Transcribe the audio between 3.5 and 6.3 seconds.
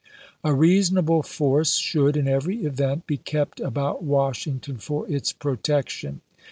about Washington for its protection.